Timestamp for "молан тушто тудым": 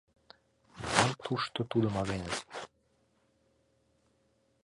0.79-1.93